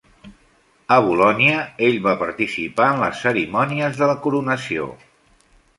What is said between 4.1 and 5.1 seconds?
la coronació.